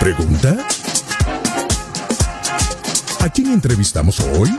[0.00, 0.56] ¿Pregunta?
[3.20, 4.50] ¿A quién entrevistamos hoy?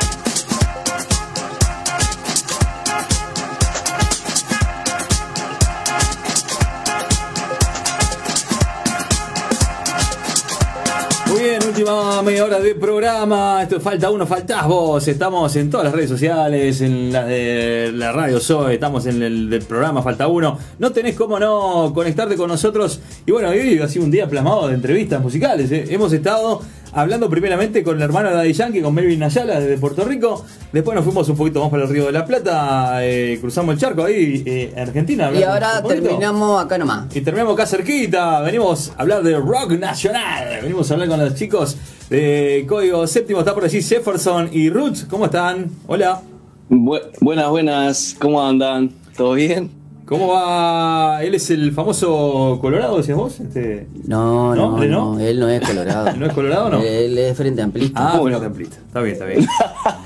[11.82, 13.64] Última media hora de programa.
[13.64, 15.08] Esto es falta uno, faltás vos.
[15.08, 19.64] Estamos en todas las redes sociales, en la de la radio Zoe, estamos en el
[19.68, 20.60] programa Falta uno.
[20.78, 23.00] No tenés cómo no conectarte con nosotros.
[23.26, 25.72] Y bueno, hoy ha sido un día plasmado de entrevistas musicales.
[25.72, 25.86] ¿eh?
[25.90, 26.62] Hemos estado
[26.94, 30.46] hablando primeramente con el hermano de Daddy Yankee, con Melvin Ayala desde Puerto Rico.
[30.72, 33.80] Después nos fuimos un poquito más para el Río de la Plata, eh, cruzamos el
[33.80, 35.32] charco ahí eh, en Argentina.
[35.34, 37.16] Y ahora terminamos acá nomás.
[37.16, 41.36] Y terminamos acá cerquita, venimos a hablar de rock nacional, venimos a hablar con los
[41.36, 41.78] chicos
[42.10, 45.70] de Código Séptimo, está por allí Jefferson y Roots, ¿cómo están?
[45.88, 46.22] Hola,
[46.70, 48.92] Bu- buenas, buenas, ¿cómo andan?
[49.18, 49.81] ¿Todo bien?
[50.12, 51.24] ¿Cómo va?
[51.24, 54.72] Él es el famoso Colorado, decías vos, este, No, ¿No?
[54.72, 56.14] no, ¿Le no, él no es colorado.
[56.18, 56.82] ¿no es Colorado o no?
[56.82, 57.98] Él es frente amplista.
[57.98, 58.38] Ah, bueno.
[58.38, 59.48] bueno, templista, está bien, está bien.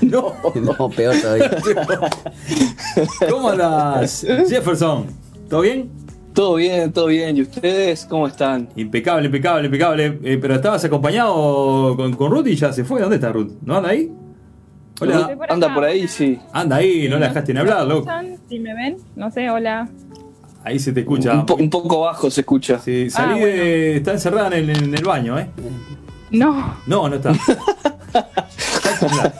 [0.02, 1.50] no, No, peor todavía.
[3.28, 5.06] ¿Cómo andas, Jefferson?
[5.50, 5.90] ¿Todo bien?
[6.32, 7.36] Todo bien, todo bien.
[7.36, 8.68] ¿Y ustedes cómo están?
[8.76, 10.20] Impecable, impecable, impecable.
[10.22, 13.00] Eh, pero estabas acompañado con, con Ruth y ya se fue.
[13.00, 13.54] ¿Dónde está Ruth?
[13.64, 14.12] ¿No anda ahí?
[15.00, 15.36] Hola.
[15.36, 16.08] Por ¿Anda por ahí?
[16.08, 16.38] Sí.
[16.52, 18.10] Anda ahí, no la dejaste ni hablar, ¿Me loco.
[18.48, 19.88] Si me ven, no sé, hola.
[20.66, 21.32] Ahí se te escucha.
[21.32, 22.80] Un, po- un poco bajo se escucha.
[22.80, 23.46] Sí, salí Ah, bueno.
[23.56, 25.46] de- Está encerrada en el, en el baño, ¿eh?
[26.32, 27.32] No, No, no está.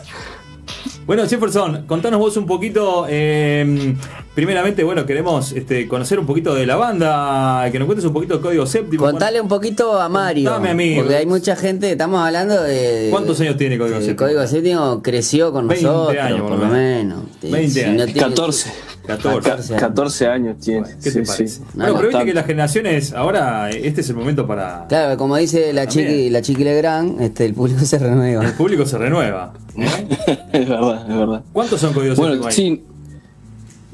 [1.05, 3.05] bueno, Jefferson, contanos vos un poquito.
[3.09, 3.93] eh,
[4.35, 8.35] primeramente, bueno, queremos este, conocer un poquito de la banda, que nos cuentes un poquito
[8.35, 9.03] de Código Séptimo.
[9.03, 10.49] Contale un poquito a Mario.
[10.49, 10.95] Contame a mí.
[10.95, 13.07] Porque hay mucha gente, estamos hablando de.
[13.11, 14.25] ¿Cuántos años tiene Código el Séptimo?
[14.27, 17.19] Código Séptimo creció con 20 nosotros, años, por por lo lo menos.
[17.41, 18.05] 20 no años.
[18.05, 18.71] tiene- 14.
[19.07, 19.39] 14.
[19.41, 19.81] 14 años.
[19.81, 20.87] 14 años tiene.
[20.87, 21.47] ¿Qué te Sí, parece?
[21.47, 21.61] sí.
[21.73, 24.85] Bueno, pero viste que las generaciones, ahora, este es el momento para.
[24.87, 26.07] Claro, como dice la También.
[26.09, 28.45] chiqui, la chiqui Legrand, este, el público se renueva.
[28.45, 29.53] El público se renueva.
[29.77, 30.37] ¿eh?
[30.53, 31.43] es verdad, es verdad.
[31.53, 32.83] ¿Cuántos son Código Bueno, sí.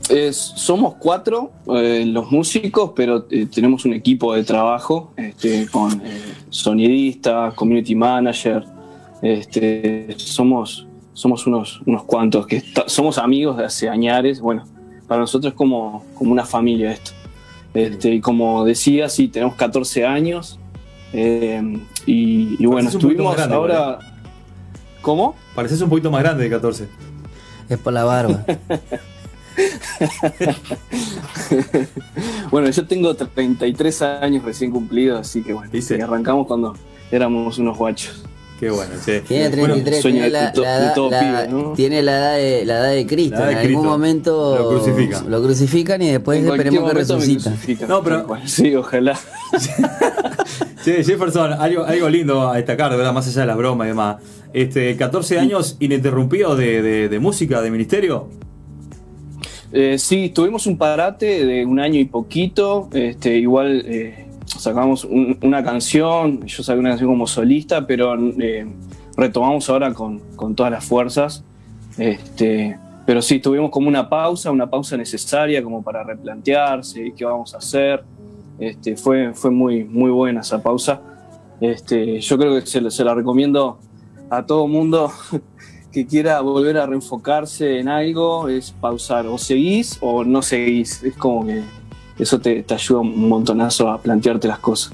[0.10, 5.92] es- somos cuatro eh, los músicos, pero eh, tenemos un equipo de trabajo este, con
[6.06, 8.66] eh, sonidistas, community manager.
[9.22, 14.42] Este, somos, somos unos, unos cuantos que somos amigos de hace añares.
[14.42, 14.66] Bueno,
[15.08, 17.12] para nosotros es como, como una familia esto.
[17.74, 20.60] Este, y como decía, sí, tenemos 14 años.
[21.14, 21.62] eh,
[22.06, 24.00] y, y bueno, estuvimos grande, ahora.
[25.02, 25.36] ¿Cómo?
[25.56, 26.88] Pareces un poquito más grande de 14.
[27.70, 28.46] Es por la barba.
[32.50, 36.76] Bueno, yo tengo 33 años recién cumplidos, así que bueno, sí, arrancamos cuando
[37.12, 38.24] éramos unos guachos.
[38.64, 39.22] Qué bueno, che.
[39.22, 41.74] Tiene Bueno, 33, sueño tiene, la, edad- todo la- pibe, ¿no?
[41.74, 43.36] tiene la edad de, la edad de Cristo.
[43.40, 43.90] La edad de en algún Cristo.
[43.92, 45.32] momento Lo crucifican.
[45.32, 47.54] lo crucifican y después En esperemos que resucita.
[47.88, 48.28] No, pero-.
[48.46, 49.20] Sí, ojalá.
[50.84, 53.90] Che, Jefferson, algo, algo lindo a destacar, de verdad, más allá de las bromas y
[53.90, 54.18] demás.
[54.52, 58.28] Este, 14 años ininterrumpidos de, de- de música, de ministerio.
[59.72, 62.90] Eh, sí, tuvimos un parate de un año y poquito.
[62.94, 64.26] Este, igual eh,
[64.60, 68.66] sacamos un- una canción, yo saqué una canción como solista, pero eh,
[69.18, 71.44] retomamos ahora con, con todas las fuerzas.
[71.98, 77.54] Este, pero sí, tuvimos como una pausa, una pausa necesaria como para replantearse qué vamos
[77.54, 78.04] a hacer.
[78.60, 81.02] Este, fue, fue muy, muy buena esa pausa.
[81.60, 83.80] Este, yo creo que se, se la recomiendo
[84.30, 85.12] a todo mundo
[85.92, 89.28] que quiera volver a reenfocarse en algo, es pausar.
[89.28, 91.04] O seguís o no seguís.
[91.04, 91.62] Es como que
[92.20, 94.94] eso te, te ayuda un montonazo a plantearte las cosas.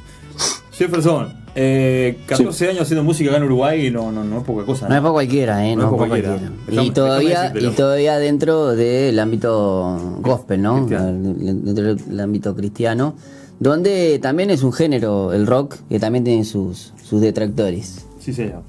[0.71, 4.87] Jefferson, eh, 14 años haciendo música acá en Uruguay no, no, no es poca cosa.
[4.87, 5.75] No es para cualquiera, ¿eh?
[5.75, 6.37] No No, es para cualquiera.
[6.37, 6.83] cualquiera.
[6.83, 10.85] Y, todavía, y todavía dentro del ámbito gospel, ¿no?
[10.85, 11.11] Cristiano.
[11.13, 13.15] Dentro del ámbito cristiano,
[13.59, 18.05] donde también es un género, el rock, que también tiene sus, sus detractores.
[18.19, 18.61] Sí, señor.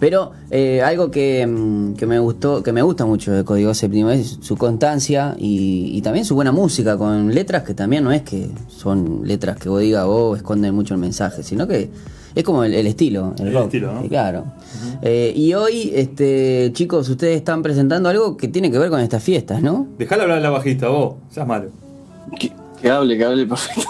[0.00, 4.10] Pero eh, algo que, mm, que me gustó, que me gusta mucho de Código Séptimo
[4.10, 8.22] es su constancia y, y también su buena música, con letras que también no es
[8.22, 11.90] que son letras que vos digas, oh, esconden mucho el mensaje, sino que
[12.34, 13.64] es como el, el estilo, el, El rock.
[13.64, 14.02] estilo, ¿no?
[14.04, 14.44] Eh, Claro.
[15.02, 19.22] Eh, y hoy, este, chicos, ustedes están presentando algo que tiene que ver con estas
[19.24, 19.88] fiestas, ¿no?
[19.98, 21.70] Dejala hablar a la bajista, vos, seas malo.
[22.38, 23.82] Que, que hable, que hable perfecto.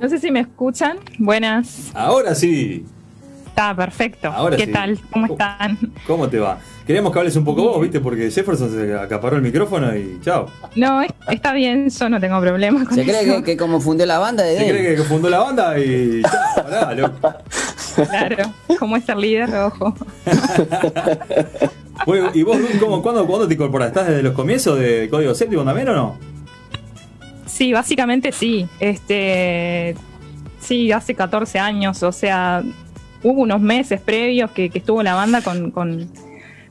[0.00, 0.96] no sé si me escuchan.
[1.18, 1.90] Buenas.
[1.94, 2.84] Ahora sí.
[3.58, 4.28] Está perfecto.
[4.28, 4.72] Ahora ¿Qué sí.
[4.72, 4.96] tal?
[5.10, 5.76] ¿Cómo están?
[6.06, 6.60] ¿Cómo te va?
[6.86, 7.98] Queríamos que hables un poco vos, ¿viste?
[7.98, 10.46] Porque Jefferson se acaparó el micrófono y chao.
[10.76, 13.38] No, es- está bien, yo no tengo problema con Se cree eso.
[13.38, 14.76] que, que como fundió la banda de Se él.
[14.76, 17.34] cree que fundó la banda y chao, pará, loco.
[17.96, 18.36] Claro,
[18.78, 19.92] cómo es ser líder, ojo.
[22.06, 23.88] Bueno, ¿Y vos, cómo, cuándo, cuándo te incorporas?
[23.88, 26.16] ¿Estás desde los comienzos de Código Séptimo también o no?
[27.44, 28.68] Sí, básicamente sí.
[28.78, 29.96] Este
[30.60, 32.62] sí, hace 14 años, o sea,
[33.22, 36.08] hubo unos meses previos que, que estuvo la banda con, con,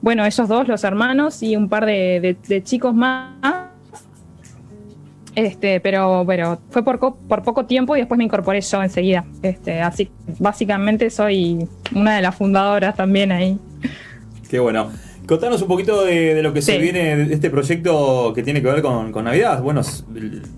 [0.02, 3.68] bueno, ellos dos, los hermanos, y un par de, de- de chicos más.
[5.36, 9.24] Este, pero bueno, fue por, por poco tiempo y después me incorporé yo enseguida.
[9.44, 13.60] Este, así que básicamente soy una de las fundadoras también ahí.
[14.50, 14.90] Qué bueno.
[15.28, 18.68] Contanos un poquito de, de lo que se viene de este proyecto que tiene que
[18.68, 19.62] ver con, con Navidad.
[19.62, 19.82] Bueno,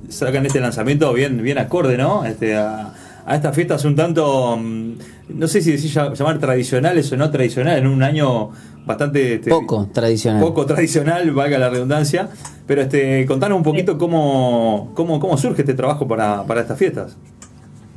[0.07, 2.23] sacan este lanzamiento bien, bien acorde, ¿no?
[2.23, 2.93] Este, a,
[3.29, 4.93] a estas fiestas un tanto, mm,
[5.35, 8.49] no sé si decir llamar tradicionales o no tradicionales, en un año
[8.87, 9.35] bastante...
[9.35, 10.41] este, Poco tradicional.
[10.41, 12.29] Poco tradicional, valga la redundancia.
[12.65, 17.17] Pero este, contanos un poquito cómo, cómo, cómo surge este trabajo para, para estas fiestas.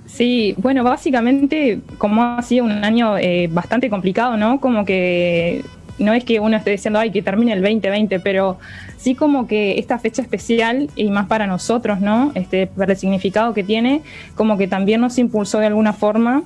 [0.05, 4.61] Sí, bueno, básicamente, como ha sido un año eh, bastante complicado, ¿no?
[4.61, 5.65] Como que
[6.03, 8.59] no es que uno esté diciendo, ay, que termine el 2020, pero
[8.97, 12.33] sí como que esta fecha especial, y más para nosotros, ¿no?
[12.35, 14.03] Este, por el significado que tiene,
[14.35, 16.43] como que también nos impulsó de alguna forma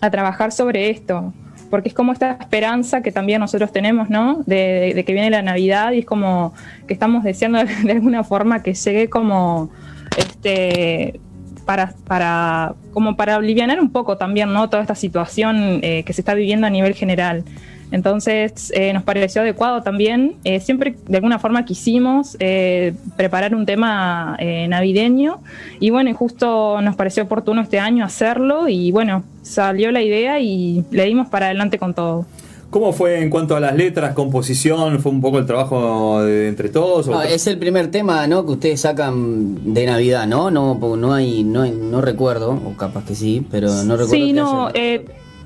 [0.00, 1.32] a trabajar sobre esto.
[1.70, 4.42] Porque es como esta esperanza que también nosotros tenemos, ¿no?
[4.46, 6.52] De que viene la Navidad y es como
[6.88, 9.70] que estamos deseando de alguna forma que llegue como
[10.16, 11.20] este
[11.64, 14.68] para, para como para aliviar un poco también, ¿no?
[14.68, 17.44] Toda esta situación eh, que se está viviendo a nivel general.
[17.92, 20.36] Entonces eh, nos pareció adecuado también.
[20.44, 25.40] eh, siempre de alguna forma quisimos eh, preparar un tema eh, navideño
[25.80, 30.40] y bueno, y justo nos pareció oportuno este año hacerlo y bueno, salió la idea
[30.40, 32.26] y le dimos para adelante con todo.
[32.70, 35.00] ¿Cómo fue en cuanto a las letras, composición?
[35.00, 37.08] ¿Fue un poco el trabajo de entre todos?
[37.08, 38.46] o- es el primer tema, ¿no?
[38.46, 40.52] Que ustedes sacan de Navidad, ¿no?
[40.52, 44.12] No, no hay, no, hay- no recuerdo, o capaz que sí, pero no recuerdo.
[44.14, 45.04] Sí, no, eh,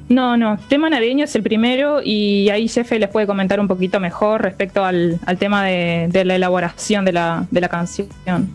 [0.09, 0.59] no, no.
[0.69, 4.85] Tema navideño es el primero y ahí Jefe les puede comentar un poquito mejor respecto
[4.85, 8.09] al, al tema de, de la elaboración de la, de la canción.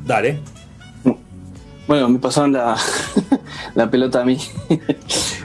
[0.06, 0.40] Dale.
[1.88, 2.76] Bueno, me pasaron la,
[3.76, 4.38] la pelota a mí.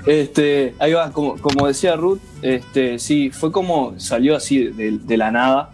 [0.06, 5.16] este, ahí va, como, como decía Ruth, este, sí, fue como salió así de, de
[5.16, 5.70] la nada.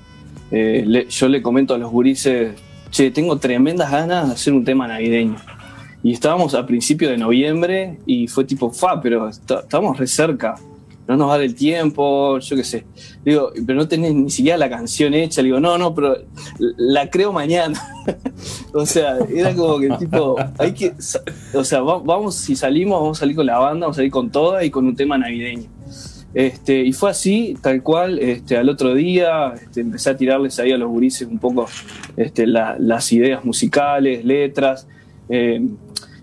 [0.52, 2.54] Eh, le- yo le comento a los gurises,
[2.90, 5.36] che, tengo tremendas ganas de hacer un tema navideño.
[6.02, 10.55] Y estábamos a principios de noviembre y fue tipo, fa, pero está- estamos re cerca.
[11.06, 12.85] No nos va el tiempo, yo qué sé.
[13.25, 15.43] Digo, pero no tenés ni siquiera la canción hecha.
[15.43, 16.17] Le digo, no, no, pero
[16.58, 17.81] la creo mañana.
[18.73, 20.93] O sea, era como que tipo, hay que,
[21.55, 24.12] o sea, va- vamos, si salimos, vamos a salir con la banda, vamos a salir
[24.12, 25.69] con toda y con un tema navideño.
[26.32, 30.70] Este, y fue así, tal cual, este, al otro día este, empecé a tirarles ahí
[30.70, 31.67] a los gurises un poco
[32.17, 34.87] este, la- las ideas musicales, letras.
[35.30, 35.62] Eh,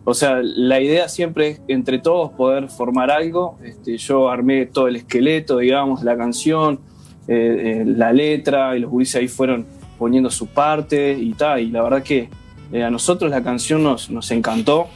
[0.09, 3.59] o sea, la idea siempre es entre todos poder formar algo.
[3.61, 6.79] Este, yo armé todo el esqueleto, digamos, la canción,
[7.27, 9.65] eh, eh, la letra, y los gurises ahí fueron
[9.99, 11.59] poniendo su parte y tal.
[11.59, 12.29] Y la verdad que
[12.71, 14.87] eh, a nosotros la canción nos, nos encantó.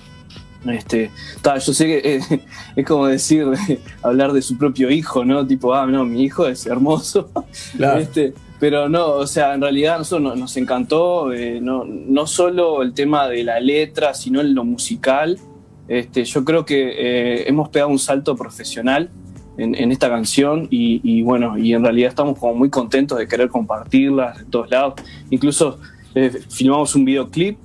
[0.66, 1.12] Este,
[1.42, 2.22] ta, yo sé que
[2.78, 3.48] es como decir,
[4.04, 5.46] hablar de su propio hijo, ¿no?
[5.46, 7.30] Tipo, ah, no, mi hijo es hermoso.
[7.76, 8.00] Claro.
[8.00, 12.28] Este, pero no, o sea, en realidad a nosotros nos, nos encantó, eh, no, no
[12.28, 15.40] solo el tema de la letra, sino en lo musical.
[15.88, 19.10] Este, yo creo que eh, hemos pegado un salto profesional
[19.58, 23.28] en, en esta canción y, y bueno, y en realidad estamos como muy contentos de
[23.28, 24.94] querer compartirla de todos lados.
[25.32, 25.80] Incluso
[26.14, 27.58] eh, filmamos un videoclip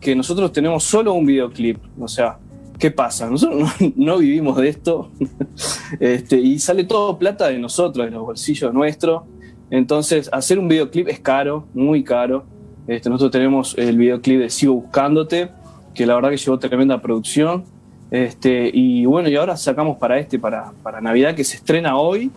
[0.00, 2.38] que nosotros tenemos solo un videoclip, o sea,
[2.76, 3.30] ¿qué pasa?
[3.30, 5.12] Nosotros no, no vivimos de esto
[6.00, 9.22] este, y sale todo plata de nosotros, de los bolsillos nuestros.
[9.70, 12.44] Entonces, hacer un videoclip es caro, muy caro.
[12.88, 15.50] Este, nosotros tenemos el videoclip de Sigo Buscándote,
[15.94, 17.64] que la verdad que llevó tremenda producción.
[18.10, 22.30] Este, y bueno, y ahora sacamos para este, para, para Navidad, que se estrena hoy,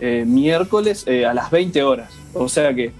[0.00, 2.10] eh, miércoles, eh, a las 20 horas.
[2.34, 2.90] O sea que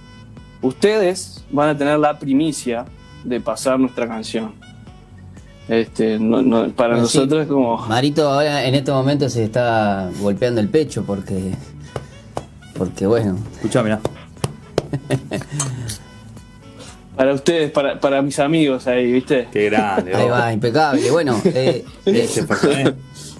[0.60, 2.84] ustedes van a tener la primicia
[3.24, 4.52] de pasar nuestra canción.
[5.68, 7.18] Este, no- no- para Bueno, sí.
[7.18, 7.78] nosotros es como...
[7.88, 11.52] Marito ahora en este momento se está golpeando el pecho porque.
[12.76, 13.36] Porque bueno.
[13.56, 14.00] Escuchá, mirá.
[17.16, 19.46] Para ustedes, para, para mis amigos ahí, ¿viste?
[19.52, 20.14] Qué grande.
[20.14, 21.10] Ahí va, impecable.
[21.10, 22.28] Bueno, eh, eh,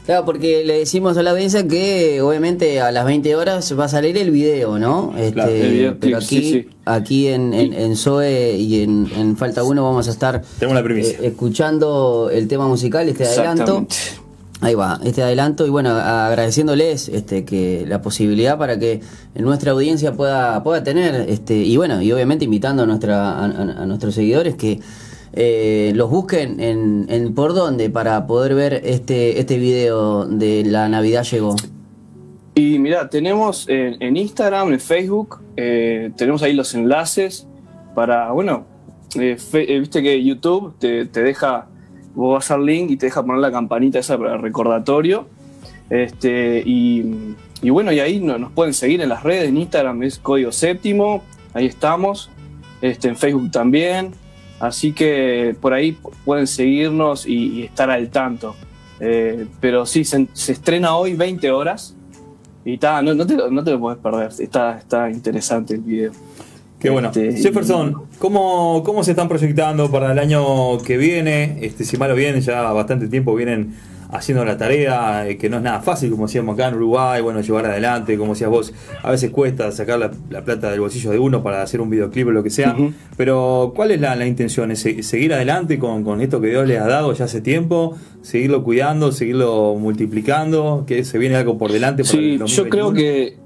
[0.05, 3.89] claro, porque le decimos a la audiencia que obviamente a las 20 horas va a
[3.89, 5.15] salir el video, ¿no?
[5.17, 6.69] Este, Claro, el videoclip, pero aquí, sí, sí.
[6.85, 11.19] aquí en, en, en Zoe y en, en Falta 1 vamos a estar la eh,
[11.23, 13.87] escuchando el tema musical, este adelanto.
[14.62, 19.00] Ahí va, este adelanto y bueno, agradeciéndoles este, que la posibilidad para que
[19.35, 24.14] nuestra audiencia pueda, pueda tener, este, y bueno, y obviamente invitando a, nuestra, a, nuestros
[24.14, 24.78] seguidores que
[25.33, 31.25] eh, los busquen en, por dónde para poder ver este, este video de La Navidad
[31.25, 31.57] Llegó.
[32.54, 37.49] Y mira, tenemos en, Instagram, en Facebook, eh, tenemos ahí los enlaces
[37.97, 38.64] para, bueno,
[39.19, 39.37] eh,
[39.81, 41.66] viste que YouTube te, te deja
[42.14, 45.26] vos vas al link y te deja poner la campanita esa para el recordatorio.
[45.90, 50.02] Este, y, y bueno, y ahí no- nos pueden seguir en las redes, en Instagram
[50.04, 51.23] es Código Séptimo,
[51.54, 52.31] ahí estamos,
[52.81, 54.12] este, en Facebook también,
[54.59, 58.54] así que por ahí pu- pueden seguirnos y, estar al tanto.
[59.00, 61.95] Eh, pero sí, se, estrena hoy 20 horas
[62.64, 66.12] y ta, no, no, te, no te lo puedes perder, está, está interesante el video.
[66.83, 67.09] Qué bueno.
[67.09, 71.59] Este, Jefferson, ¿cómo, ¿cómo se están proyectando para el año que viene?
[71.65, 73.75] Este, si malo viene, ya bastante tiempo vienen
[74.11, 77.41] haciendo la tarea, eh, que no es nada fácil, como decíamos acá en Uruguay, bueno,
[77.41, 81.19] llevar adelante, como decías vos, a veces cuesta sacar la, la plata del bolsillo de
[81.19, 82.77] uno para hacer un videoclip o lo que sea,
[83.17, 84.71] pero ¿cuál es la, la intención?
[84.71, 87.97] ¿Es se- seguir adelante con, con esto que Dios les ha dado ya hace tiempo?
[88.21, 90.85] ¿Seguirlo cuidando, seguirlo multiplicando?
[90.87, 92.03] ¿Que se viene algo por delante?
[92.03, 92.95] para Sí, el yo creo 2021?
[92.95, 93.39] que.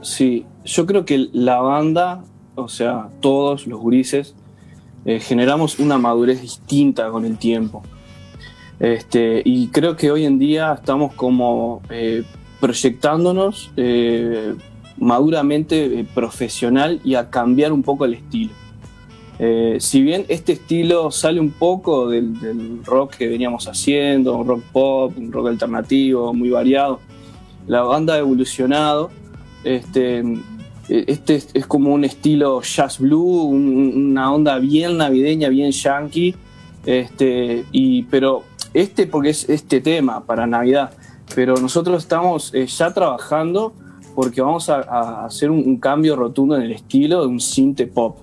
[0.00, 4.34] Sí, yo creo que la banda, o sea, todos los gurises,
[5.04, 7.82] eh, generamos una madurez distinta con el tiempo.
[8.80, 12.24] Este, y creo que hoy en día estamos como eh,
[12.60, 14.54] proyectándonos eh,
[14.96, 18.52] maduramente profesional y a cambiar un poco el estilo.
[19.78, 25.12] Si bien este estilo sale un poco del, rock que veníamos haciendo, un rock pop,
[25.18, 27.00] un rock alternativo, muy variado,
[27.66, 29.10] la banda ha evolucionado.
[29.64, 30.22] Este,
[30.88, 36.34] este es, como un estilo jazz blue, un- una onda bien navideña, bien yankee.
[36.86, 38.42] Este, y, pero
[38.74, 40.92] este porque es este tema para Navidad.
[41.34, 43.72] Pero nosotros estamos eh, ya trabajando
[44.14, 48.18] porque vamos a, hacer un, cambio rotundo en el estilo de un synth pop.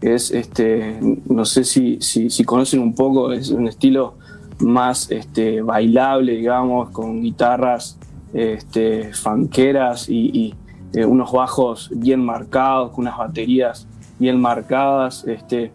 [0.00, 0.98] Es este,
[1.28, 4.14] no sé si, si, conocen un poco, es un estilo
[4.58, 7.98] más este, bailable, digamos, con guitarras
[8.32, 10.54] este, fanqueras y,
[10.94, 13.86] eh, unos bajos bien marcados, con unas baterías
[14.18, 15.72] bien marcadas, este,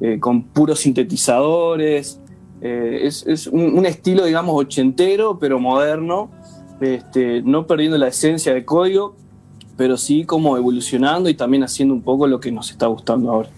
[0.00, 2.20] eh, con puros sintetizadores.
[2.60, 6.30] Eh, es un estilo, digamos, ochentero, pero moderno,
[6.80, 9.16] este, no perdiendo la esencia de código,
[9.76, 13.48] pero sí como evolucionando y también haciendo un poco lo que nos está gustando ahora.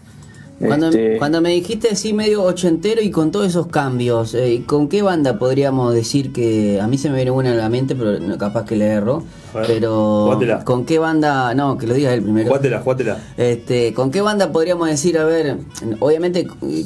[0.66, 4.88] Cuando, Este, cuando me dijiste así medio ochentero y con todos esos cambios, eh, ¿con
[4.88, 8.18] qué banda podríamos decir que a mí se me viene una a la mente, pero
[8.20, 9.24] no, capaz que le erro?
[9.66, 10.64] Pero jugátela.
[10.64, 11.54] ¿con qué banda?
[11.54, 12.48] No, que lo diga él primero.
[12.48, 13.18] Jugátela, jugátela.
[13.36, 15.58] Este, ¿con qué banda podríamos decir, a ver,
[16.00, 16.84] obviamente eh,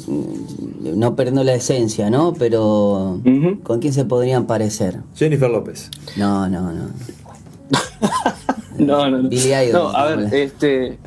[0.95, 2.35] no perdiendo la esencia, ¿no?
[2.39, 3.21] Pero.
[3.63, 5.01] ¿con quién se podrían parecer?
[5.15, 5.91] Jennifer López.
[6.17, 6.89] No, no, no.
[8.79, 9.29] No, no, no.
[9.31, 10.99] Billy Idol, No, a ver, este.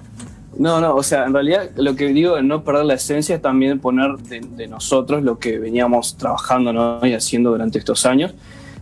[0.59, 3.41] No, no, o sea, en realidad lo que digo de no perder la esencia es
[3.41, 6.99] también poner de, de nosotros lo que veníamos trabajando ¿no?
[7.07, 8.35] y haciendo durante estos años.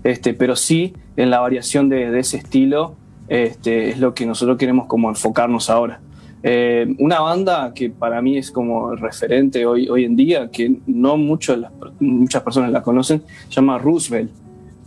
[0.04, 2.96] Este, pero sí, en la variación de, de ese estilo,
[3.28, 6.00] este, es lo que nosotros queremos como enfocarnos ahora.
[6.42, 11.16] Eh, una banda que para mí es como referente hoy, hoy en día, que no
[11.18, 14.32] muchos las- muchas personas la conocen, se llama Roosevelt.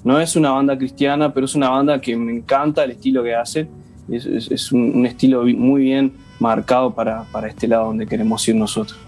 [0.02, 3.34] No es una banda cristiana, pero es una banda que me encanta el estilo que
[3.36, 3.68] hace.
[4.10, 8.46] Es, es- es un, un estilo muy bien marcado para, para este lado donde queremos
[8.48, 8.98] ir nosotros.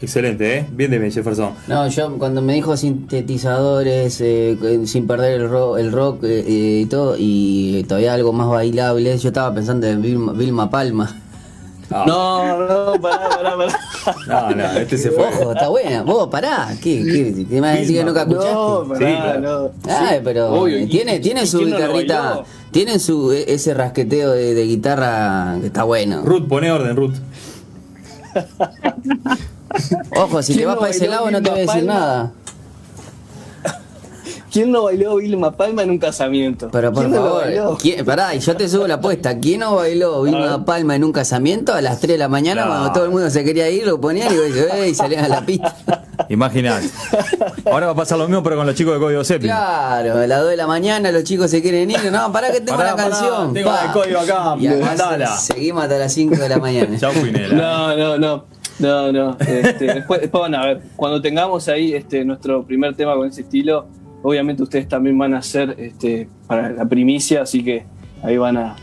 [0.00, 0.66] Excelente, ¿eh?
[0.70, 1.52] Bien de bien, Jefferson.
[1.68, 6.44] No, yo cuando me dijo sintetizadores, eh, eh, sin perder el rock, el rock eh,
[6.46, 11.22] eh, y todo, y todavía algo más bailable, yo estaba pensando en Vilma, Vilma Palma.
[11.90, 13.76] Ah, No, no, pará, pará, pará.
[14.26, 15.24] no, no, este se fue.
[15.28, 16.02] Ojo, está buena.
[16.02, 16.68] Vos, pará.
[16.82, 18.52] ¿Qué, qué, qué me vas a decir que nunca escuchaste?
[18.52, 19.40] No, pará, Sí, claro.
[19.86, 19.92] no.
[19.94, 22.44] Ay, pero Obvio, tiene, y- tiene y su no guitarrita, bailó?
[22.72, 26.22] tiene su ese rasqueteo de, de guitarra que está bueno.
[26.24, 27.14] Ruth, pone orden, Ruth.
[30.16, 31.94] Ojo, si te ¿Quién vas no para ese lado no te voy a decir Palma?
[31.94, 32.32] nada.
[34.56, 36.70] ¿Quién no bailó Vilma Palma en un casamiento?
[36.72, 37.76] Pero por ¿Quién no favor, bailó?
[37.78, 39.38] ¿quién- pará, y yo te subo la apuesta.
[39.38, 42.68] ¿Quién no bailó Vilma Palma en un casamiento a las 3 de la mañana No.
[42.70, 43.86] cuando todo el mundo se quería ir?
[43.86, 45.76] Lo ponían y, yo, "Ey", y salían a la pista.
[46.30, 46.88] Imaginate.
[47.70, 49.52] Ahora va a pasar lo mismo, pero con los chicos de Código Séptimo.
[49.52, 52.10] Claro, a las 2 de la mañana los chicos se quieren ir.
[52.10, 53.52] No, pará que tengo Pará, la pará, canción.
[53.52, 53.84] tengo pa.
[53.84, 56.96] el código acá, Y acá seguimos hasta las 5 de la mañana.
[56.98, 57.54] Chau, Pinela.
[57.54, 58.44] No, no, no.
[58.78, 59.36] No, no.
[59.40, 60.82] Este, después, después van a ver.
[60.96, 63.86] Cuando tengamos ahí este, nuestro primer tema con ese estilo,
[64.26, 67.84] obviamente ustedes también van a hacer este, para la primicia, así que
[68.24, 68.76] ahí van a,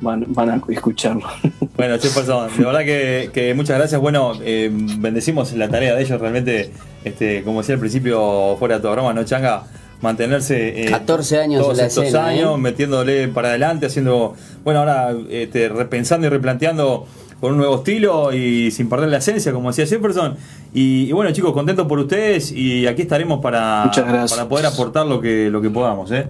[0.00, 1.22] van, van a escucharlo.
[1.78, 4.00] Bueno, Jefferson, de verdad que, que muchas gracias.
[4.00, 6.72] Bueno, eh, bendecimos la tarea de ellos realmente,
[7.04, 9.62] este, como decía al principio, fuera de toda broma, ¿no, Changa?
[10.00, 12.60] Mantenerse eh, 14 años todos en la estos escena, años, ¿eh?
[12.60, 17.06] metiéndole para adelante, haciendo, bueno, ahora este, repensando y replanteando
[17.40, 20.36] con un nuevo estilo y sin perder la esencia, como decía Jefferson.
[20.74, 23.90] Y, y bueno, chicos, contentos por ustedes y aquí estaremos para,
[24.28, 26.28] para poder aportar lo que, lo que podamos, ¿eh?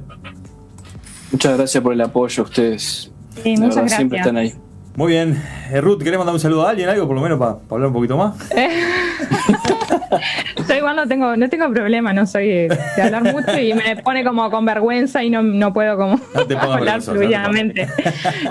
[1.33, 3.11] Muchas gracias por el apoyo a ustedes.
[3.43, 4.27] Sí, La muchas verdad, Siempre gracias.
[4.27, 4.55] están ahí.
[4.97, 5.43] Muy bien.
[5.71, 7.93] Eh, Ruth, ¿querés mandar un saludo a alguien, algo por lo menos para hablar un
[7.95, 8.35] poquito más?
[10.69, 13.97] Yo igual no tengo, no tengo problema, no soy de, de hablar mucho y me
[13.97, 17.89] pone como con vergüenza y no, no puedo como No te pongas hablar fluidamente.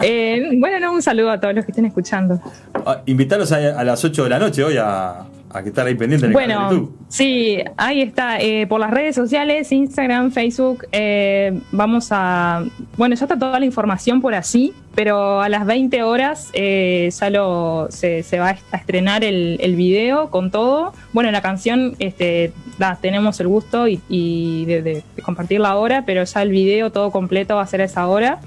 [0.02, 2.40] Eh, bueno, no, un saludo a todos los que estén escuchando.
[2.86, 5.26] Ah, Invitarlos a, a las 8 de la noche hoy a
[5.64, 6.98] que estar ahí pendientes en el canal de Bueno, YouTube.
[7.10, 8.40] sí, ahí está.
[8.40, 12.64] eh, por las redes sociales, Instagram, Facebook, eh, vamos a...
[12.98, 17.30] Bueno, ya está toda la información por así, pero a las 20 horas eh, ya
[17.30, 20.94] lo- se, se va a estrenar el, el video con todo.
[21.14, 26.04] Bueno, la canción, este, da, tenemos el gusto y, y de, de- de compartirla ahora,
[26.06, 28.40] pero ya el video todo completo va a ser a esa hora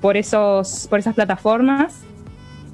[0.00, 1.94] por, esos, por esas plataformas.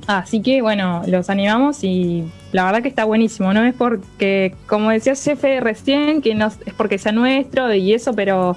[0.07, 3.53] Así que bueno, los animamos y la verdad que está buenísimo.
[3.53, 8.15] No es porque, como decía Jefe recién, que no es porque sea nuestro y eso,
[8.15, 8.57] pero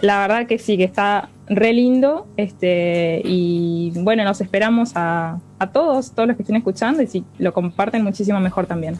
[0.00, 2.26] la verdad que sí, que está re lindo.
[2.36, 7.24] Este, y bueno, nos esperamos a, a todos, todos los que estén escuchando, y si
[7.38, 8.96] lo comparten muchísimo mejor también.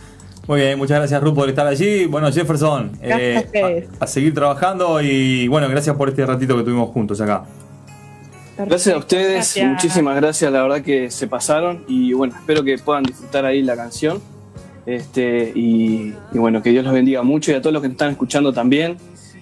[0.48, 2.06] Muy bien, muchas gracias Ruth por estar allí.
[2.06, 3.88] Bueno, Jefferson, eh, Gracias a ustedes.
[4.00, 7.44] a, a seguir trabajando y bueno, gracias por este ratito que tuvimos juntos acá.
[8.58, 9.70] Gracias a ustedes, Gracias.
[9.70, 13.76] muchísimas gracias, la verdad que se pasaron y bueno, espero que puedan disfrutar ahí la
[13.76, 14.20] canción.
[14.84, 18.10] Este, y, y bueno, que Dios los bendiga mucho y a todos los que están
[18.10, 18.96] escuchando también.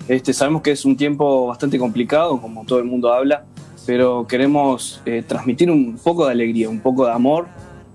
[0.08, 3.44] Este, sabemos que es un tiempo bastante complicado, como todo el mundo habla,
[3.86, 7.46] pero queremos eh, transmitir un poco de alegría, un poco de amor,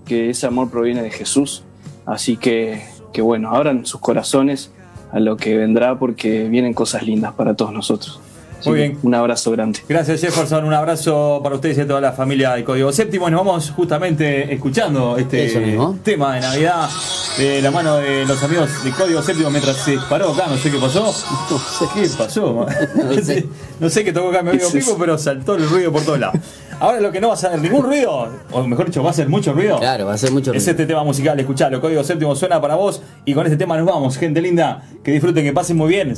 [0.04, 1.62] que ese amor proviene de Jesús.
[2.04, 4.72] Así que, que bueno, abran sus corazones
[5.12, 8.20] a lo que vendrá porque vienen cosas lindas para todos nosotros.
[8.62, 8.98] Así Muy bien.
[9.02, 9.80] Un abrazo grande.
[9.88, 13.26] Gracias Jefferson, un abrazo para ustedes y a toda la familia de Código Séptimo.
[13.26, 16.88] Y nos vamos justamente escuchando este tema de Navidad
[17.38, 20.70] de la mano de los amigos de Código Séptimo mientras se paró acá, no sé
[20.70, 21.02] qué pasó.
[21.04, 22.66] No sé qué pasó.
[22.94, 23.46] No sé,
[23.80, 26.02] no sé qué tocó acá mi amigo ¿Qué es Pico, pero saltó el ruido por
[26.02, 26.38] todos lados.
[26.78, 29.28] Ahora lo que no va a hacer ningún ruido, o mejor dicho, va a hacer
[29.28, 29.78] mucho ruido.
[29.80, 30.70] Claro, va a ser mucho Es ruido.
[30.70, 34.16] este tema musical, escuchalo, Código Séptimo suena para vos y con este tema nos vamos,
[34.18, 36.14] gente linda, que disfruten, que pasen muy bien.